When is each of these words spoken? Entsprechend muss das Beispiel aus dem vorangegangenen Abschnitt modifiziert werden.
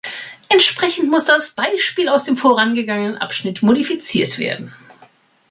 Entsprechend 0.49 1.11
muss 1.11 1.25
das 1.25 1.51
Beispiel 1.51 2.09
aus 2.09 2.23
dem 2.23 2.35
vorangegangenen 2.35 3.19
Abschnitt 3.19 3.61
modifiziert 3.61 4.39
werden. 4.39 4.73